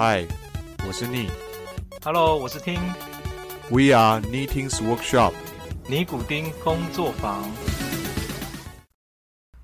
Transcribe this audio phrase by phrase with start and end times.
[0.00, 0.24] 嗨，
[0.86, 1.28] 我是你。
[2.04, 2.78] Hello，我是听
[3.68, 5.32] We are Knitting's Workshop。
[5.88, 7.42] 尼古丁工作坊。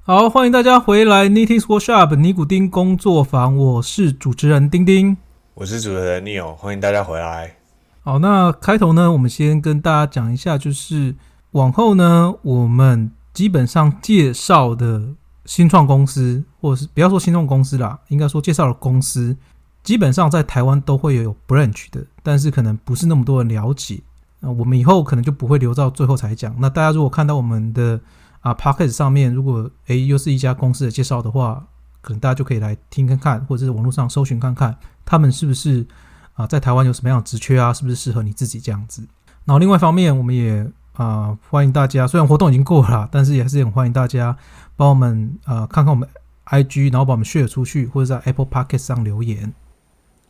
[0.03, 5.17] 好，欢迎大家回来 Knitting Workshop 尼古丁工作坊，我是主持人丁丁。
[5.55, 7.55] 我是主持人 Neil，欢迎大家回来。
[8.03, 11.15] 好，那开头呢，我们先跟大家讲一下，就是
[11.53, 15.11] 往后呢，我们基本上介绍的
[15.45, 19.37] 新创公司，或者是不要说新创公司啦，应该说介绍的公司，
[19.85, 24.03] 基本上在台湾都会有 branch 的，但是可能不是那么多人了解。
[24.41, 26.55] 那我们以后可能就不会留到最后才讲。
[26.59, 28.01] 那大家如果看到我们的
[28.41, 31.65] 啊 p o c k e t 上面，如果诶又是一家公司的介绍的话，
[32.01, 35.87] 可能大家就可以来听看看，或者是网络上搜寻看看，他们是不是
[36.33, 39.07] 啊在台湾有什么样的职缺啊，是不是适合你自己这样子。
[39.45, 44.35] 然后另外一方面，我们也啊欢迎大家，虽然活动已经过了，但是也还是很欢迎大家
[44.77, 46.09] 帮我们啊看看我们
[46.47, 49.53] IG，然后把我们 share 出去，或者在 Apple p o c k e t 上留言。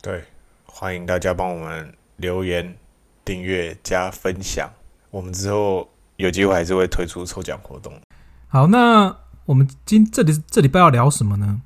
[0.05, 0.23] 对，
[0.67, 2.77] 欢迎大家帮我们留言、
[3.25, 4.69] 订阅、加分享。
[5.09, 7.91] 我们之后有机会还是会推出抽奖活动。
[8.47, 11.59] 好，那我们今这里这礼拜要聊什么呢？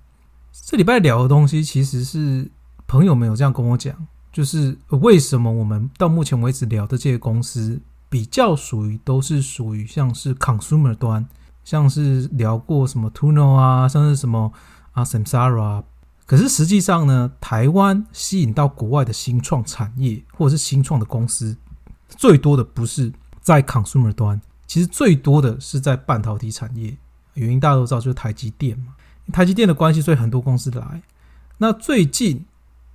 [0.54, 2.50] 这礼拜聊的东西其实是
[2.88, 11.28] 朋友们有这样跟我讲，就是为什么我们到目前为止聊的这些公司比较属于都是属于像是 consumer 端，
[11.66, 14.54] 像是聊过什么 Tuno 啊，像是什么
[14.94, 15.84] 啊 Samsara。
[16.30, 21.58] 可是实际上呢，台湾吸引到国外的新创产业或者是新创的公司，
[22.08, 26.96] 最多的不是在 consumer 端，其实最多的是在半导体产业。
[27.34, 28.94] 原因大家都知道，就是台积电嘛。
[29.34, 31.02] 台积电的关系，所以很多公司来。
[31.58, 32.46] 那最近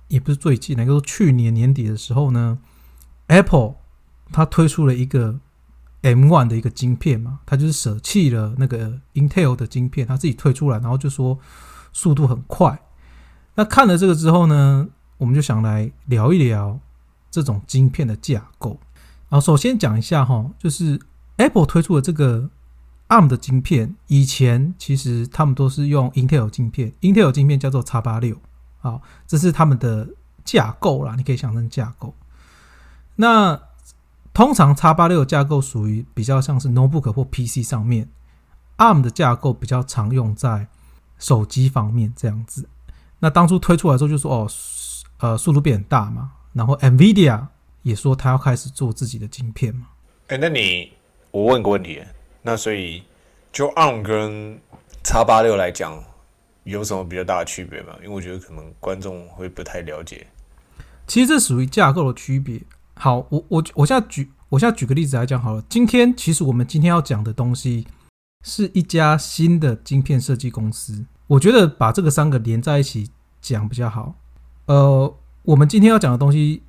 [0.07, 2.57] 也不是最近，能够去年年底的时候呢
[3.27, 3.75] ，Apple
[4.31, 5.41] 它推出了一个
[6.03, 11.37] M1 的一个晶片嘛，它就是舍弃了那个 Intel 的晶片，它自己推出来，然后就说
[11.91, 12.79] 速度很快。
[13.55, 16.79] 那看了这个之后呢，我们就想来聊一聊
[17.31, 18.79] 这种晶片的架构。
[19.29, 20.99] 然后首先讲一下哈，就是
[21.37, 22.49] Apple 推出的这个
[23.07, 28.37] ARM 的晶片，以前其实他们都是用 Intel 晶片，Intel 晶片叫做 X 八六，
[28.79, 30.09] 好，这是他们的
[30.43, 32.13] 架构啦，你可以想成架构。
[33.15, 33.59] 那
[34.33, 38.09] 通常 X 八六架构属于比较像是 notebook 或 PC 上面
[38.77, 40.67] ，ARM 的架构比较常用在
[41.17, 42.67] 手机方面这样子。
[43.19, 44.49] 那当初推出来之后就说哦，
[45.19, 47.47] 呃，速度变很大嘛，然后 NVIDIA
[47.81, 49.87] 也说他要开始做自己的晶片嘛。
[50.27, 50.91] 哎、那你
[51.31, 52.01] 我问个问题，
[52.41, 53.03] 那所以
[53.51, 54.59] 就 ARM 跟
[55.03, 56.03] x 八六来讲，
[56.63, 57.93] 有什么比较大的区别吗？
[58.03, 60.27] 因为我觉得可能观众会不太了解。
[61.07, 62.61] 其实这属于架构的区别。
[62.95, 65.63] 好，我我我现在举我现在举个例子来讲好了。
[65.69, 67.87] 今天其实我们今天要讲的东西
[68.43, 71.05] 是一家新的晶片设计公司。
[71.27, 73.09] 我觉得把这个三个连在一起
[73.41, 74.15] 讲比较好。
[74.65, 76.63] 呃，我们今天要讲的东西，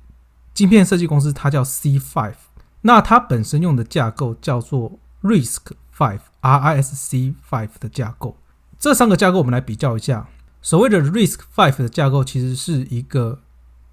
[0.53, 2.35] 晶片设计公司它叫 C Five，
[2.81, 5.57] 那它本身用的架构叫做 RISC
[5.95, 8.37] Five，R I S C Five 的架构。
[8.79, 10.27] 这三个架构我们来比较一下。
[10.61, 13.39] 所谓的 RISC Five 的架构其实是一个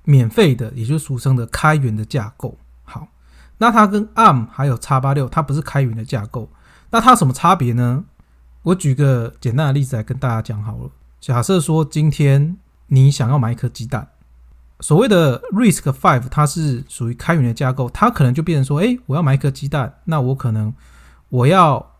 [0.04, 2.58] 免费的，也就是俗称的开源的架构。
[2.84, 3.08] 好，
[3.58, 6.50] 那它跟 ARM 还有 x 八六，它不是开源的架构。
[6.90, 8.04] 那它什么差别呢？
[8.64, 10.90] 我举个简单的例子来跟大家讲好了。
[11.20, 14.08] 假设说今天你想要买一颗鸡蛋，
[14.80, 20.72] 所谓的 Risk Five 它是属于开源的架构，它可能就变成说，诶，我要买一颗鸡蛋，那我可能
[21.28, 21.94] 我要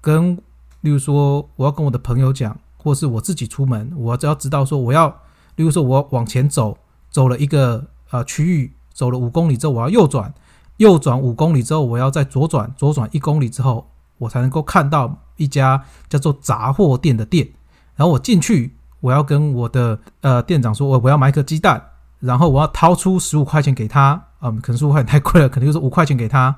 [0.00, 0.36] 跟，
[0.80, 5.08] 例如说我要跟我的朋友讲，或是我自己出门，我只要知道说我要，
[5.54, 6.76] 例如说我要往前走，
[7.10, 10.34] 走了一个呃区域，走了五公里之后，我要右转，
[10.78, 17.48] 右转五公里之后，我要再左转，左转一公里之后，我才能够看到一家叫做杂货店的店，
[17.96, 21.82] 然后我进去，我要跟我的呃店长说，我我要买一颗鸡蛋，
[22.20, 26.54] 然后我要掏出十五块钱给他，嗯，可能十五块钱太贵了，可能就是五块钱给他，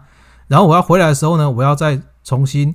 [0.48, 2.74] 然后我要回来的时候呢，我要再重新，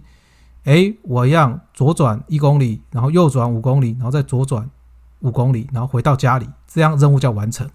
[0.63, 4.69] 诶，我要左转一公里，然后右转五公里，然后再左转
[5.19, 7.69] 五公里，然后回到家里，这样任务叫完成。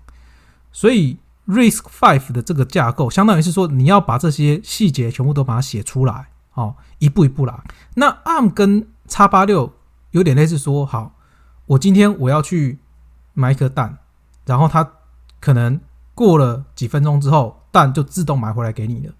[0.72, 1.18] 所以
[1.48, 7.54] Risk Five 的这个架构，相当于是说你要把这些细节全部都把它写出来，哦，一步一步来。
[7.94, 9.72] 那 ARM 跟 x 八六
[10.10, 11.12] 有点类似说，好，
[11.66, 12.78] 我今天我要去
[13.34, 13.98] 买一颗蛋，
[14.44, 14.88] 然后它
[15.38, 15.80] 可能
[16.14, 19.12] 过了几分钟之后，蛋就自动买回来给你了。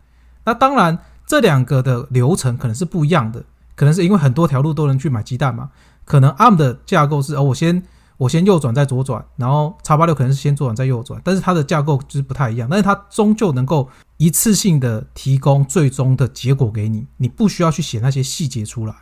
[0.44, 3.44] 那当然，这两个的流程可能是不一样的，
[3.76, 5.70] 可能是因为很多条路都能去买鸡蛋嘛。
[6.04, 7.82] 可能 ARM 的架构是，哦，我先
[8.16, 13.88] 我先右转再左转，然后 x 八六可能是先左转再右转，但是它的架构就是不太一样，但是它终究能够
[14.20, 18.94] 一次性的提供最终的结果给你，你不需要去写那些细节出来。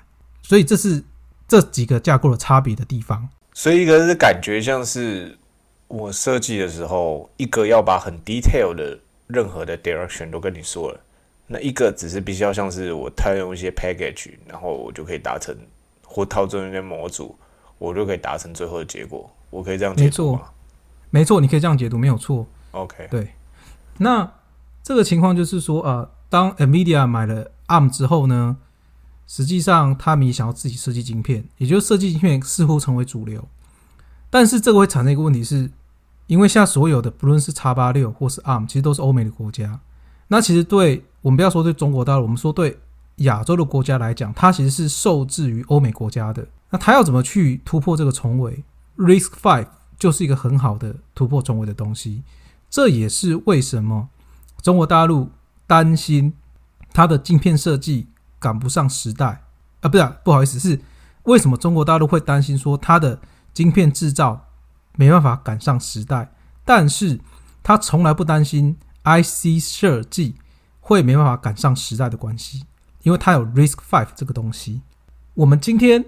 [0.45, 1.03] 所以这是
[1.49, 3.29] 这几个架构的差别的地方。
[3.53, 5.37] 所以一个是感觉像是
[5.89, 11.01] 我设计的时候，一个要把很 detail 的任何的 direction 都跟你说了，
[11.49, 15.53] 那一个只是必须要像是我套用一些 package，然后我就可以达成，
[16.05, 17.37] 或套中一些模组，
[17.79, 19.29] 我就可以达成最后的结果。
[19.51, 20.41] 我可以这样解没错
[21.11, 22.47] 没错，你可以这样解读，没有错。
[22.71, 23.35] ？OK，对，
[23.97, 24.31] 那
[24.89, 28.57] 这个情况就是说，呃，当 NVIDIA 买了 ARM 之后呢，
[29.27, 33.47] 实际上他们也想要自己设计晶片，也就是设计晶片似乎成为主流。
[34.31, 35.71] 但是这个会产生一个问题是，
[36.27, 39.79] 因为现在所有的不论是 x 八六或是 ARM，其实都是欧美的国家。
[40.29, 42.79] 那其实对我们不要说对中国大陆，我们说对
[43.17, 46.49] 亚洲的国家来讲，它其实是受制于欧美国家的。
[46.71, 48.65] 那它要怎么去突破这个重围
[48.97, 49.67] ？Risk Five
[49.99, 52.23] 就是一个很好的突破重围的东西。
[52.71, 54.09] 这也是为什么
[54.63, 55.31] 中国大陆
[55.67, 56.35] 担心
[56.93, 58.09] 它的镜片设计
[58.39, 59.43] 赶不上时代
[59.81, 60.81] 啊，不是、啊，不好意思，是
[61.25, 63.21] 为什么中国大陆会担心说它的
[63.53, 64.49] 晶片制造
[64.97, 66.33] 没办法赶上时代，
[66.65, 67.21] 但是
[67.63, 70.37] 它从来不担心 IC 设计
[70.81, 72.65] 会没办法赶上时代的关系，
[73.03, 74.83] 因为它有 Risk Five 这个东西。
[75.35, 76.05] 我们今天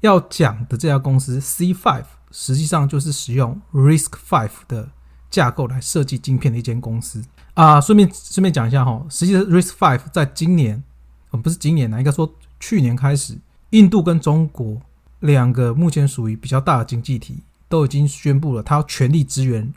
[0.00, 4.90] 要讲的这家公司 C Five，实际上就是使用 Risk Five 的
[5.28, 7.22] 架构来设计晶片的一间公司
[7.54, 7.80] 啊。
[7.80, 10.82] 顺便顺便讲一下哈，实际上 Risk Five 在今年，
[11.30, 13.38] 呃，不是今年呢，应该说去年开始，
[13.70, 14.80] 印度跟中国
[15.20, 19.72] 两个目前属于比较大的经济体，都已经宣布了，它要全力支援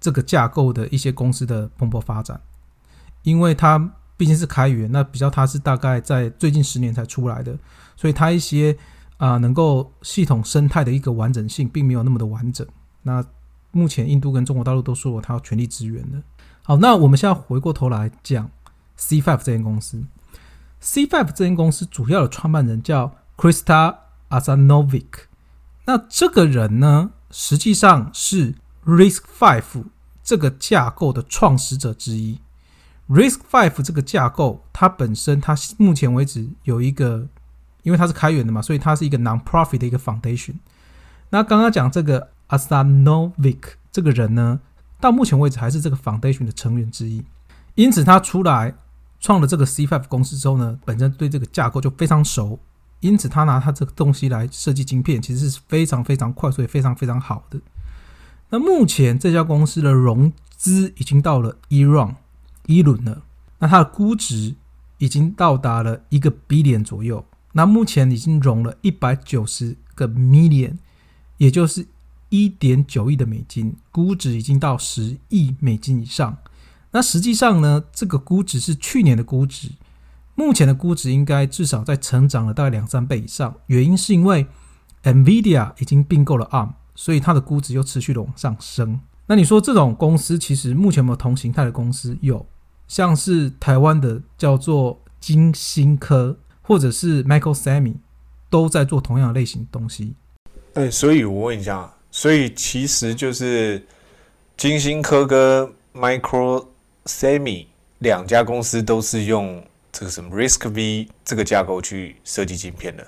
[0.00, 2.40] 这个架构的一些公司的蓬勃发展，
[3.22, 3.78] 因为它
[4.16, 7.58] 毕竟是开源，那比较它是大概在最近十年才出来的，
[7.96, 8.76] 所以它一些
[9.16, 12.66] 啊、能够系统生态的一个完整性并没有那么的完整。
[13.02, 13.22] 那
[13.70, 16.22] 目前印度跟中国大陆都说了，它要全力支援的。
[16.62, 18.50] 好，那我们现在回过头来讲
[18.96, 20.04] C Five 这间公司。
[20.78, 23.96] C Five 这间公司主要的创办人叫 Krista
[24.28, 25.06] Asanovic。
[25.86, 28.54] 那这个人呢，实际上是
[28.86, 29.84] Risk Five
[30.22, 32.40] 这个架构的创始者之一。
[33.08, 37.26] Risk Five 这个架构，它本身它目前为止有一个，
[37.82, 40.54] 因为它是开源的嘛，所以它是一个 non-profit 的一个 foundation。
[41.30, 43.58] 那刚刚讲这个 Asanovic
[43.90, 44.60] 这个人呢，
[45.00, 47.24] 到目前为止还是这个 foundation 的成员之一。
[47.74, 48.74] 因此，他出来
[49.20, 52.58] 创了这个 C5 公司之后呢，本身对这个架构就非常熟，
[53.00, 57.60] 因此他拿他这个东西来设计晶片，其实是非常非常快速也非常非常好的。
[58.50, 62.16] 那目前这家公司的融资已经到了一 round
[62.66, 63.22] 一轮了，
[63.60, 64.56] 那它的估值
[64.98, 67.24] 已经到达了一个 billion 左右。
[67.52, 70.78] 那目前已经融了一百九十个 million，
[71.38, 71.86] 也就是
[72.30, 76.38] 一点九亿的美金，估值已经到十亿美金以上。
[76.92, 79.68] 那实际上呢，这个估值是去年的估值，
[80.34, 83.54] 目前的估值应该至少在成长了大概两三倍以上。
[83.66, 84.46] 原因是因为
[85.04, 89.00] NVIDIA 已经并购了 ARM，所以它的估值又持续的往上升。
[89.26, 92.18] 那你说这种公司其实目前有没有同形态的公司？
[92.20, 92.44] 有，
[92.88, 97.94] 像是台湾的叫做金星科，或者是 Michael Sammy，
[98.48, 100.14] 都在做同样类型的东西。
[100.74, 103.84] 哎，所以我问一下，所以其实就是
[104.56, 106.66] 金星科跟 Micro
[107.04, 107.66] Semi
[107.98, 113.06] 两家公司都是用这个什么 Risk V 这个架构去设计晶片的。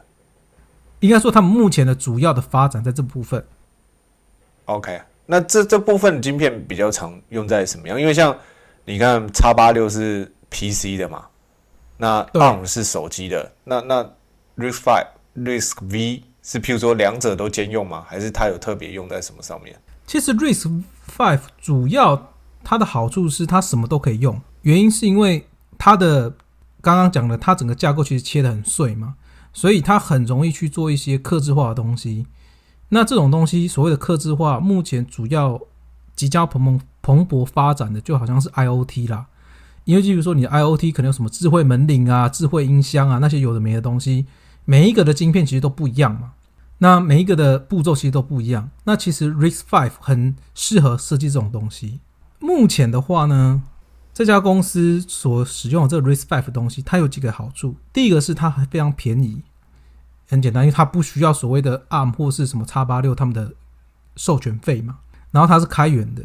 [1.00, 3.44] 应该说，他们目前的主要的发展在这部分。
[4.66, 8.00] OK，那这这部分晶片比较常用在什么样？
[8.00, 8.38] 因为像
[8.84, 11.26] 你看叉八六是 PC 的嘛，
[11.96, 14.04] 那 ARM 是手机的，那那
[14.56, 15.06] Risk Five、
[15.36, 18.04] Risk V 是譬如说两者都兼用吗？
[18.06, 19.76] 还是它有特别用在什么上面？
[20.06, 20.82] 其实 Risk
[21.16, 22.32] Five 主要
[22.64, 25.46] 它的好处是它什么都可以用，原因是因为
[25.78, 26.30] 它的
[26.80, 29.14] 刚刚讲的，它整个架构其实切得很碎嘛，
[29.52, 32.26] 所以它很容易去做一些克制化的东西。
[32.88, 35.60] 那这种东西所谓的克制化，目前主要
[36.14, 39.26] 即将蓬勃蓬勃发展的，就好像是 IOT 啦。
[39.84, 44.26] 因为，比如说你的 IOT 可能有什么智慧门铃啊、智慧音箱啊那些有的没的东西，
[44.64, 46.32] 每一个的晶片其实都不一样嘛。
[46.78, 48.70] 那每一个的步骤其实都不一样。
[48.84, 52.00] 那其实 RISC Five 很适合设计这种东西。
[52.40, 53.62] 目前的话呢，
[54.12, 57.76] 这家公司所使用的这个 RISC Five 东西，它有几个好处。
[57.92, 59.42] 第一个是它还非常便宜，
[60.28, 63.54] 很简单，因为它不需要所谓的 ARM 或是什么 x 八六他们的
[64.16, 64.98] 授权费嘛。
[65.30, 66.24] 然后它是开源的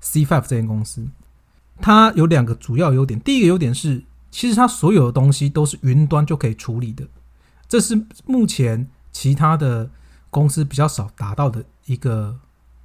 [0.00, 1.08] C Five 这间公司，
[1.80, 3.18] 它有两个主要优点。
[3.20, 7.06] 第一个优点是，其实它所有的东西都是云端就可以处理的，
[7.68, 9.88] 这是目前其他的
[10.30, 12.38] 公司比较少达到的一个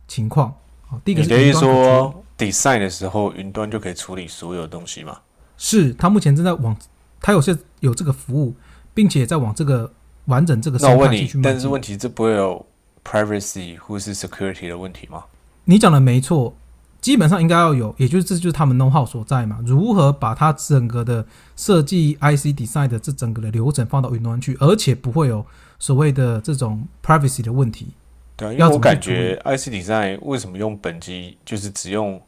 [0.07, 0.53] 情况。
[0.81, 5.19] 好，第一个是你说 design 的时候，云端就可以处理所有东西吗？
[5.57, 6.75] 是它目前正在往，
[7.19, 8.55] 它有些有这个服务，
[8.93, 9.91] 并且在往这个
[10.25, 11.41] 完整这个生那我问你态去。
[11.41, 12.65] 但是问题这不会有
[13.03, 15.23] privacy 或是 security 的问题吗？
[15.65, 16.55] 你讲的没错，
[17.01, 19.59] 基本上应该要有，也就是这就是他们 know how 所在嘛。
[19.65, 21.25] 如何把它整个的
[21.57, 25.43] 设计 IC design 的这整个的流程放到云端去，而且不会有
[25.79, 27.87] 所谓的这种 privacy 的问题。
[28.37, 32.21] 对啊，因要为我感觉 IC design 为什么用本机就是只用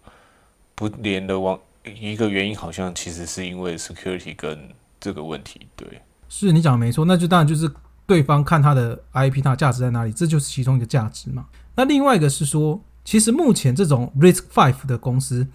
[0.74, 5.68] 不连的网，一个原因好像其实是因为 security 跟这个问题。
[5.76, 7.72] 对，是你讲的没错，那就当然就是
[8.08, 11.46] 对方看它的 IP 它的价值在哪里，这就是其中一个价值嘛。
[11.76, 15.48] 那另外一个是说，其实目前这种 Risk Five 的公司，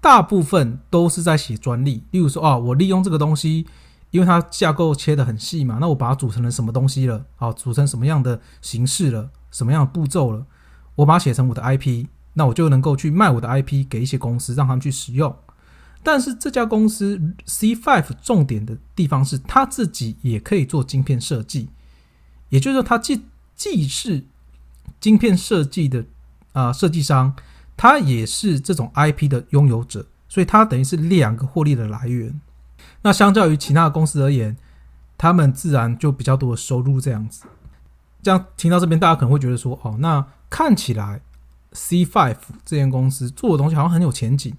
[0.00, 3.66] 大部分都是在写专利，例如说啊，我利用这个东西，
[4.10, 10.46] 因为它架构切得很细嘛，那我把它组成了什么东西了，好，组成什么样的形式了，什么样的步骤了，
[10.96, 15.34] 我把它写成我的 IP，那我就能够去卖我的 IP 给一些公司，让他们去使用。
[16.02, 21.68] 但是这家公司 C Five 重点的地方是，它自己也可以做晶片设计，
[22.48, 23.24] 也就是说，它既
[23.56, 24.24] 既是
[25.00, 26.04] 晶片设计的
[26.52, 27.34] 啊、设计商，
[27.76, 32.40] 他也是这种 IP 的拥有者，所以他等于是两个获利的来源。
[33.02, 34.56] 那相较于其他的公司而言，
[35.16, 37.44] 他们自然就比较多的收入这样子。
[38.22, 41.20] 这样听到这边，大家可能会觉得说，哦，那看起来
[41.72, 44.56] C Five 这间公司做的东西好像很有前景。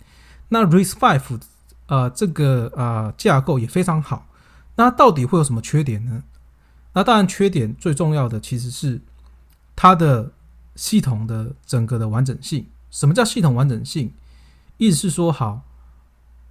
[0.48, 1.42] 那 Rise Five
[1.88, 4.28] 呃这个呃架构也非常好，
[4.76, 6.24] 那到底会有什么缺点呢？
[6.94, 9.00] 那当然，缺点最重要的其实是
[9.76, 10.32] 它的
[10.80, 12.66] 系统的整个的完整性。
[12.90, 14.14] 什么叫系统完整性？
[14.78, 15.64] 意思是说，好，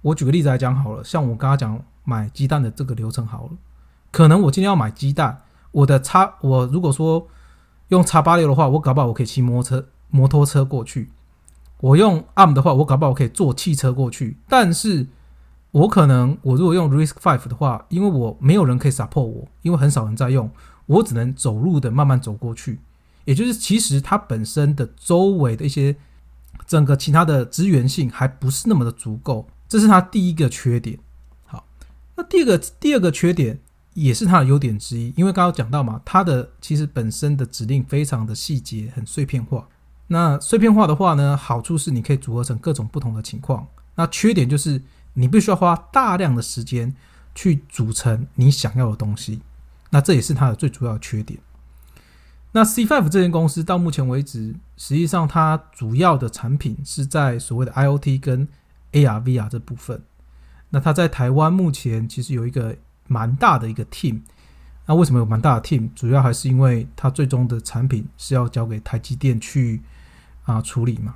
[0.03, 3.53] 我举个例子来讲好了，像我刚刚讲买鸡蛋的这个流程好了，
[4.11, 7.27] 可能我今天要买鸡蛋，我的叉，我如果说
[7.87, 11.09] 用叉八六的话，我搞不好我可以骑摩托车摩托车过去。
[11.81, 15.07] 我用 ARM 的话，我搞不好我可以坐汽车过去，但是
[15.71, 20.51] 我可能我如果用 Risk Five 的话，因为我没有人可以 support 我，因为很少人在用，
[20.85, 22.79] 我只能走路的慢慢走过去。
[23.25, 25.95] 也就是其实它本身的周围的一些
[26.65, 30.97] 整个其他的资源性还不是那么的足够，这是它第一个缺点。
[31.45, 31.65] 好，
[32.15, 33.59] 那第二个第二个缺点
[33.93, 39.67] 也是它的优点之一，因为刚刚讲到嘛，它的其实本身的指令非常的细节，很碎片化。
[40.07, 43.67] 那碎片化的话呢，好处是你可以组合成各种不同的情况。
[43.95, 44.81] 那缺点就是
[45.13, 46.95] 你必须要花大量的时间
[47.35, 49.41] 去组成你想要的东西。
[49.91, 51.39] 那这也是它的最主要缺点。
[52.51, 58.47] 那 C Five 这间公司到目前为止，实际上它主要的产品是在所谓的 IoT 跟
[58.91, 60.01] AR、VR 这部分。
[60.71, 62.75] 那它在台湾目前其实有一个
[63.07, 64.21] 蛮大的一个 team。
[64.87, 65.89] 那为什么有蛮大的 team？
[65.93, 69.83] 主要还是因为它最终的产品是要交给台积电去
[70.45, 71.15] 啊处理嘛。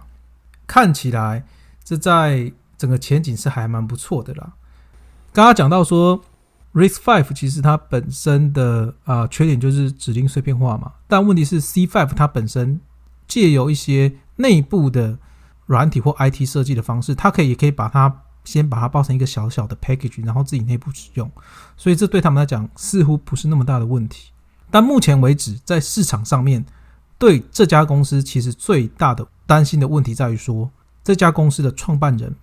[0.68, 1.44] 看起来
[1.84, 4.54] 这在整个前景是还蛮不错的啦。
[5.32, 6.22] 刚刚讲到说
[6.74, 12.82] RISC Five 其实它本身的啊缺点就是指令碎片化嘛，但问题是 C Five 它本身
[13.28, 15.18] 借由一些内部的
[15.68, 21.32] 软体或 IT 设计的方式，它可以也可以把它先把它包成一个小小的 package，然后自己内部使用，
[21.78, 24.32] 所以这对他们来讲似乎不是那么大的问题。
[24.70, 26.66] 但目前为止，在市场上面，
[27.20, 30.72] 对这家公司其实最大的担心的问题在于说，
[31.04, 32.36] 这家公司的创办人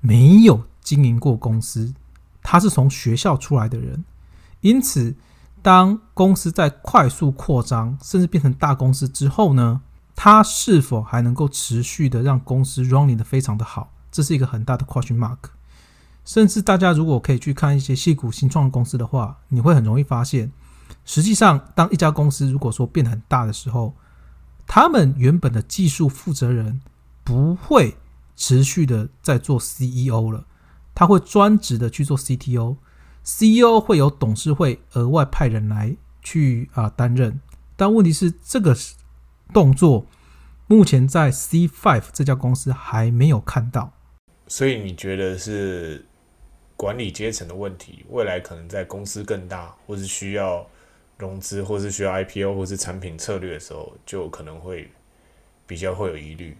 [0.00, 1.92] 没有经营过公司，
[2.50, 4.02] 他是从学校出来的人，
[4.62, 5.14] 因此
[5.60, 9.82] 当公司在快速扩张，甚至变成大公司之后呢，
[10.16, 15.36] 他是否还能够持续的让公司 running 的非常的好，这是一个很大的 question mark。
[16.24, 20.50] 甚至大家如果可以去看一些细股新创公司的话，你会很容易发现，
[21.04, 23.94] 实际上当一家公司如果说变得很大的时候，
[24.66, 26.80] 他们原本的技术负责人
[27.22, 27.98] 不会
[28.36, 30.46] 持续的在做 CEO 了，
[30.98, 32.76] 他会专职的去做 CTO。
[33.22, 37.40] CEO 会有董事会额外派人来去啊、担任，
[37.76, 38.76] 但问题是这个
[39.52, 40.06] 动作
[40.66, 43.92] 目前在 C Five 这家公司还没有看到。
[44.48, 46.04] 所以你觉得是
[46.76, 48.04] 管理阶层的问题？
[48.08, 50.66] 未来可能在公司更大，或是需要
[51.16, 54.90] 融资，或是需要 IPO，或是产品策略的时候，就可能会
[55.64, 56.56] 比较会有疑虑。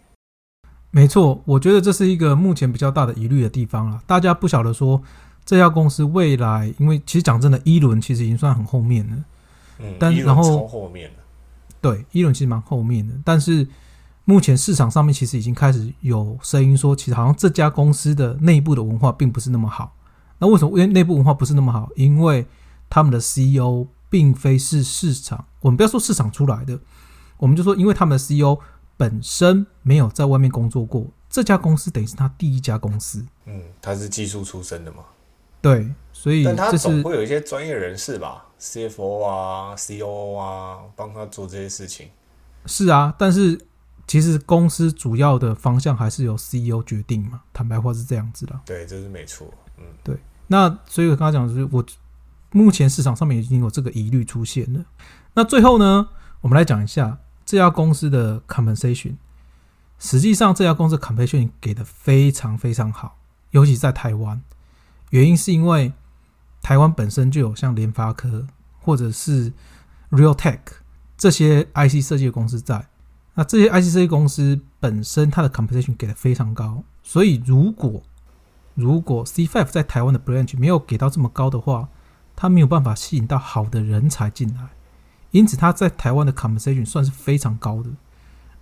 [0.90, 4.00] 没错，我觉得这是一个目前比较大的疑虑的地方了。
[4.06, 5.02] 大家不晓得说
[5.44, 9.16] 这家公司未来，因为其实讲真的，一轮其实已经算很后面了。
[9.80, 11.16] 嗯，但然后超后面了。
[11.80, 13.68] 对，一轮其实蛮后面的，但是
[14.24, 19.94] 目前市场上面其实已经开始有声音说，其实好像这家公司的内部的文化并不是那么好。
[20.38, 21.88] 那为什么因为内部文化不是那么好？
[21.96, 22.46] 因为
[22.88, 26.78] 他们的 CEO 并非是市场，我们不要说市场出来的，
[27.36, 28.58] 我们就说因为他们的 CEO
[28.98, 33.24] 本身没有在外面工作过，这家公司等于是他第一家公司。
[33.46, 35.04] 嗯，他是技术出身的嘛，
[35.62, 42.08] 对，所以但他总会有一些专业人士吧，CFO 啊、COO 啊，帮他做这些事情。
[42.66, 43.58] 是啊，但是
[44.06, 48.60] 其实公司主要的方向还是由 CEO 决定嘛，坦白话是这样子的。
[48.66, 49.46] 对，这是没错。
[49.78, 50.16] 嗯，对
[50.48, 51.84] 那所以我刚刚讲的就是，我
[52.50, 54.84] 目前市场上面已经有这个疑虑出现了。
[55.34, 56.08] 那最后呢，
[56.40, 59.14] 我们来讲一下这家公司的 compensation。
[59.98, 63.16] 实际上，这家公司 compensation 给的非常非常好，
[63.52, 64.42] 尤其在台湾。
[65.08, 65.94] 原因是因为
[66.60, 68.46] 台湾本身就有像联发科
[68.80, 69.50] 或者是
[70.10, 70.58] Realtek
[71.16, 72.86] 这些 IC 设计的公司在。
[73.32, 78.02] 那这些 IC 设计公司本身它的 compensation 给的非常高，所以如果
[78.74, 81.88] 如果 C5 在台湾的 branch 没有给到这么高的话，
[82.36, 84.68] 它没有办法吸引到好的人才进来，
[85.30, 87.90] 因此他在台湾的 compensation 算是非常高的，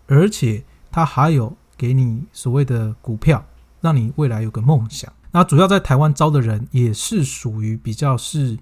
[0.06, 3.44] 而且他还有给你所谓的股票，
[3.80, 5.12] 让你未来有个梦想。
[5.32, 8.58] 那主要在台湾招的人也是属于比较是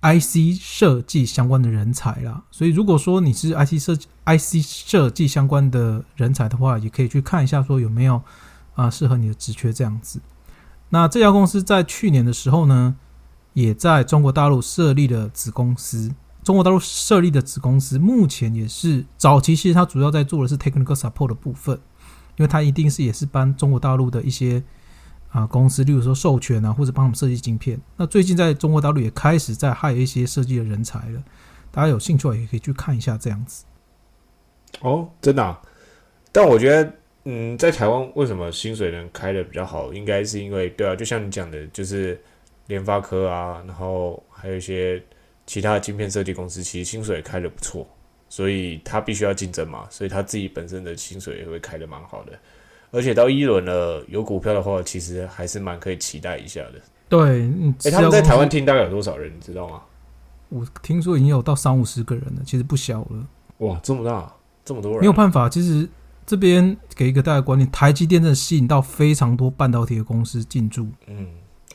[0.00, 8.22] IC 设计相关的人才啦，所以如果说你是 IC 设计 IC 设计相关的人才的话，也可以去看一下说有没有
[8.74, 10.20] 啊适合你的职缺这样子。
[10.88, 12.96] 那这家公司在去年的时候呢，
[13.52, 16.14] 也在中国大陆设立了子公司。
[16.46, 21.74] 中国大陆设立的子公司，目前也是早期，其实它主要在做的是 technical support 的部分，
[22.36, 24.62] 因为它一定是也是帮中国大陆的一些
[25.30, 27.80] 啊公司，例如说授权啊，或者帮他们设计晶片。
[27.96, 31.20] 那最近在中国大陆也开始在害一些设计的人才了，
[31.72, 33.64] 大家有兴趣也可以去看一下这样子。
[34.82, 35.60] 哦，真的、啊。
[36.30, 36.92] 但我觉得，
[37.24, 42.22] 嗯，在台湾为什么薪水能开的比较好，应该是因为，对啊，就像你讲的，就是
[42.68, 45.02] 联发科啊，然后还有一些
[45.46, 47.86] 其他的晶片设计公司，其实薪水开的不错，
[48.28, 52.32] 所以他必须要竞争嘛，所以他自己本身的薪水也会开的蛮好的。
[52.90, 56.74] 而且到一轮了，有股票的话，其实还是蛮可以期待一下的。
[57.08, 59.80] 对，嗯，诶，他们在台湾听大概有多少人，你知道吗？
[60.48, 63.26] 我听说已经有到三五十个人了，其实不小了。
[63.58, 64.32] 哇，这么大，
[64.64, 65.88] 这么多人，没有办法，其实
[66.24, 70.88] 这边给一个大家观念，台积电真的吸引到非常多半导体的公司进驻。
[71.06, 71.26] 嗯，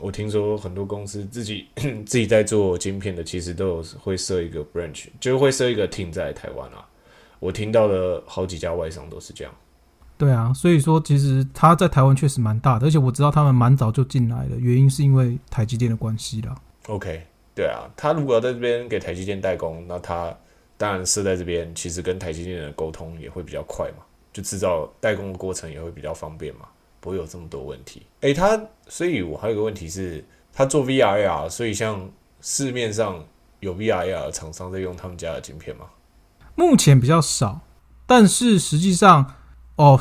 [0.01, 1.67] 我听说很多公司自己
[2.05, 6.85] 自己在做晶片的，其实都有会设一个 branch，就会设一个 team 在台湾啊。
[7.39, 9.53] 我听到的好几家外商都是这样。
[10.17, 16.55] 对啊，所以说其实他在台湾确实蛮大的，而且我知道他们蛮早就进来了，原因是因为台积电的关系啦。
[16.87, 17.23] OK，
[17.55, 20.35] 对啊，他如果要在这边给台积电代工，那他
[20.77, 26.67] 当然设在这边，其实跟台积电的沟通也会比较快嘛，就制造代工的过程也会比较方便嘛，
[27.01, 28.03] 不会有这么多问题。
[28.21, 32.09] 诶，他，所以我还有个问题是，他做 VRR，所以像
[32.39, 33.21] 市面上
[33.59, 35.87] 有 VRR 的厂商在用他们家的晶片吗？
[36.55, 37.61] 目前比较少，
[38.05, 39.33] 但是实际上，
[39.75, 39.99] 哦，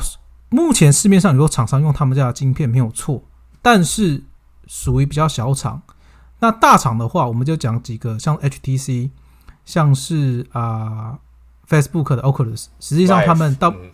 [0.49, 3.23] 目前市面上有厂商用他们家的晶片没有错，
[3.61, 4.23] 但是
[4.67, 5.81] 属于比较小厂。
[6.39, 9.11] 那大厂的话，我们就讲几个，像 HTC，
[9.63, 11.19] 像是啊、
[11.69, 13.91] Facebook 的 Oculus，实际上他们到嗯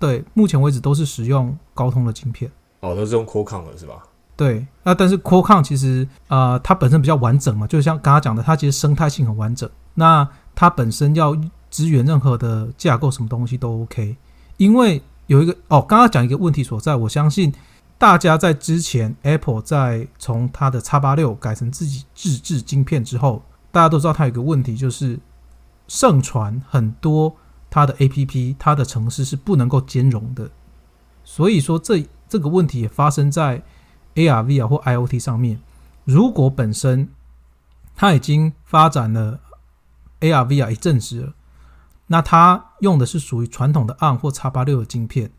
[0.00, 2.50] 对目前为止都是使用高通的晶片。
[2.80, 4.02] 哦，都是用 Qualcomm 的是吧？
[4.34, 9.68] 对，那但是 Qualcomm 其实呃，它本身比较完整嘛，就像刚刚讲的，它其实生态性很完整。
[9.94, 11.36] 那它本身要
[11.68, 14.16] 支援任何的架构，什么东西都 OK。
[14.56, 17.52] 因为有一个哦，刚刚讲一个问题所在，我相信
[17.98, 25.20] 大家在之前 Apple 在从它的 X 八六改成自己自制晶片之后，大家都知道它有一个问题，就是
[25.86, 27.36] 盛传很多
[27.70, 30.50] 它的 APP、它的城市是不能够兼容的。
[31.24, 33.62] 所以说这这个问题也发生在
[34.16, 35.60] AR、VR 或 IoT 上面。
[36.04, 37.08] 如果本身
[37.94, 39.38] 它已经发展了
[40.20, 41.34] AR、VR 一阵子了，
[42.08, 45.30] 那它用的是属于传统的 ARM 或 X 八六的晶片。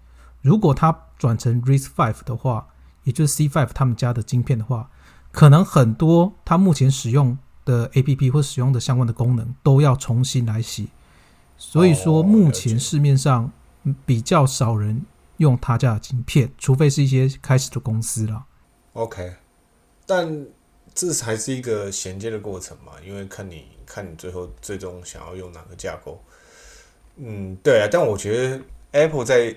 [0.41, 2.67] 如果它转成 RISC-V 的话，
[3.03, 4.89] 也就是 C Five 他们家的晶片的话，
[5.31, 10.85] 可能很多它目前使用的 APP 或使用的相关的功能都要重新来写。
[11.63, 13.52] 所以说，哦目前市面上
[13.84, 15.06] 嗯比较少人
[15.38, 18.45] 用他家的晶片，除非是一些开始的公司啦。
[18.93, 19.36] OK，
[20.08, 20.47] 但
[20.95, 26.19] 这还是一个衔接的过程嘛，因为看你看你最后最终想要用哪个架构。
[27.17, 28.62] 嗯，对啊，但我觉得
[28.93, 29.56] Apple 在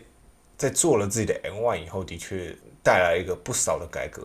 [0.59, 4.23] 在做了自己的 M One 以后，的确带来一个不少的改革。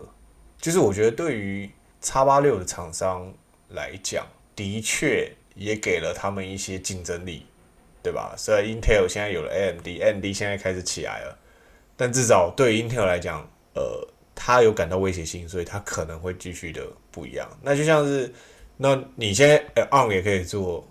[0.58, 3.34] 就是我觉得对于 X 八六的厂商
[3.70, 7.46] 来讲，的确也给了他们一些竞争力，
[8.02, 8.34] 对吧？
[8.38, 11.38] 虽然 Intel 现在有了 AMD，AMD 现在开始起来了，
[11.98, 17.50] 但至少对于 Intel 来讲，呃，它有感到威胁性，所以它可能会继续的不一样。
[17.62, 18.34] 那就像是，
[18.78, 20.88] 那你现在 ARM 也可以做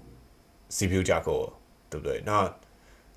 [0.69, 1.53] CPU 架构了，
[1.89, 2.23] 对不对？
[2.25, 2.55] 那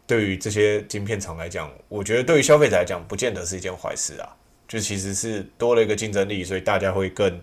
[0.07, 4.37] 对于这些晶片厂来讲，我觉得对于消费者来讲，不见得是一件坏事啊。
[4.67, 7.41] 就其实是多了一个竞争力，所以大家会更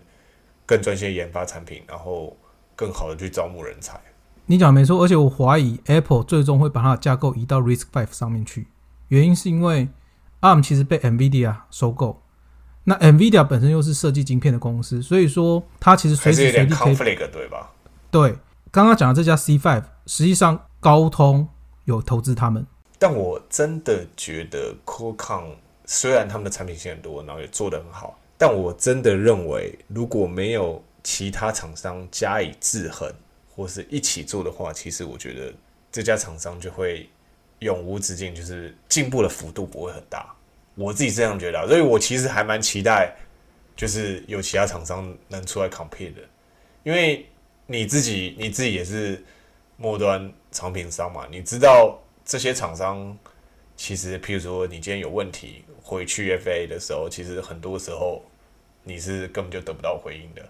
[0.64, 2.34] 更专心研发产品，然后
[2.74, 4.00] 更好的去招募人才。
[4.48, 8.66] 你讲得没错，而且我怀疑 Apple 最终会把它的架构移到 Risk Five 上面去，
[9.08, 9.88] 原因是因为
[10.40, 12.22] ARM 其实被 NVIDIA 收购，
[12.84, 17.70] 那 NVIDIA 本身又是设计晶片的公司，所以说它其实随时随地可以 conflict 对吧？
[18.11, 18.37] 对。
[18.70, 21.48] 刚刚讲的这家 C Five，实际上高通
[21.87, 22.66] 有投资他们，
[22.98, 25.54] 但我真的觉得 Qualcomm
[25.87, 33.11] 虽然他们的产品线很多，然后也做得很好，但我真的认为如果没有其他厂商加以制衡，
[33.59, 35.53] 或是一起做的话，其实我觉得
[35.90, 37.11] 这家厂商就会
[37.59, 40.33] 永无止境，就是进步的幅度不会很大。
[40.77, 43.12] 我自己这样觉得、所以我其实还蛮期待，
[43.75, 46.21] 就是有其他厂商能出来 compete 的，
[46.85, 47.27] 因为
[47.66, 49.21] 你自己你自己也是
[49.77, 53.18] 末端产品商嘛，你知道这些厂商
[53.77, 58.23] 其实，譬如说你今天有问题回去 FA 的时候，其实很多时候
[58.85, 60.49] 你是根本就得不到回应的，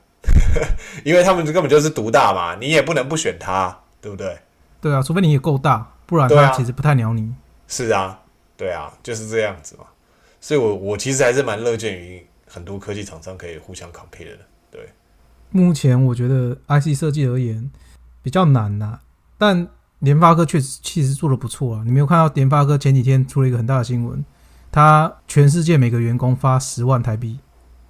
[1.05, 4.39] 因为他们根本就是独大嘛，你也不能不选他，对不对？
[4.81, 7.33] 对啊，除非你也够大，不然对啊它其实不太鸟你。
[7.67, 8.19] 是啊，
[8.57, 9.85] 对啊，就是这样子嘛。
[10.41, 14.39] 所以我我其实还是蛮乐见于很多科技厂商可以互相 compare 的。
[14.71, 14.89] 对，
[15.51, 17.71] 目前我觉得 IC 设计而言
[18.23, 19.01] 比较难呐、
[19.37, 19.67] 但
[19.99, 21.83] 联发科确实其实做的不错啊。
[21.85, 24.25] 你没有看到联发科前几天出了一个很大的新闻，
[24.71, 27.41] 他全世界每个员工发十万台币，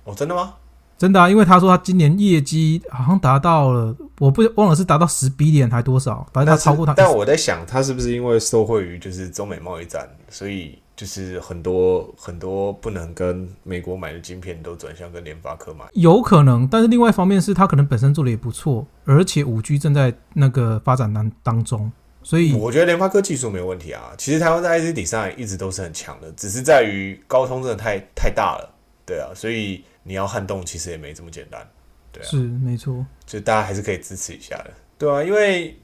[0.04, 0.54] 哦，真的吗？
[0.98, 6.92] 真的啊，因为他说他今年业绩好像达到了，我不忘了是达到十 B 点还多少，反正他超过他。
[6.92, 15.84] 但我在想，他是不是因为受惠于就是中美贸易战，所以就是很多很多不能跟美国买的晶片都转向跟联发科买。
[15.92, 21.92] 有可能，但是另外一方面是他可能本身做的也不错，而且五 G 正在那个发展当当中，
[22.24, 24.10] 所以我觉得联发科技术没有问题啊。
[24.18, 28.68] 其实台湾在 IC design 一直都是很强的，只是在于高通真的太太大了，
[29.06, 31.70] 对啊，所以你要撼动其实也没这么简单，
[32.10, 33.04] 对啊，是没错。
[33.26, 35.76] 就大家还是可以支持一下的，对啊，因为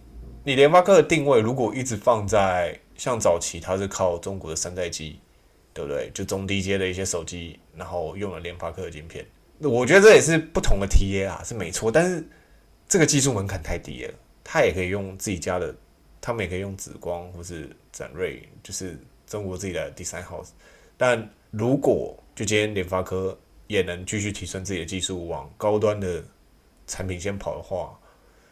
[0.43, 5.21] 你联发科的定位如果一直放在像早期它是靠中国的山寨机，
[5.75, 6.11] 对不对？
[6.15, 9.27] 就中低阶的一些手机，然后用了联发科的晶片，
[9.59, 12.27] 那我觉得这也是不同的 TA 啊，是没错，但是
[12.89, 15.75] 这个技术门槛太低了，它也可以用自己家的，
[16.21, 20.49] 他们也可以用紫光或是展锐，就是中国自己的 design house。
[20.97, 26.23] 但如果就今天联发科也能继续提升自己的技术，往高端的
[26.87, 27.91] 产品先跑的话，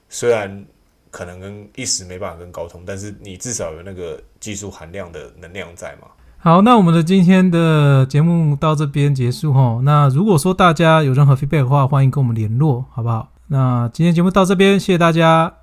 [0.09, 0.65] 虽然
[1.11, 6.09] 可能跟一时没办法跟高通，但是你至少有那个技术含量的能量在嘛。
[6.39, 9.81] 好，那我们的今天的节目到这边结束哈。
[9.85, 13.31] 那如果说大家有任何 feedback 的话，欢迎跟我们联络，好不好？
[13.47, 15.55] 那今天节目到这边，谢谢大家，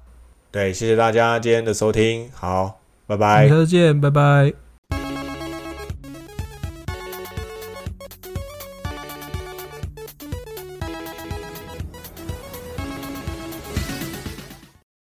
[0.52, 3.56] 对，谢谢大家今天的收听，好，拜拜下。
[3.56, 4.69] 次见，拜拜。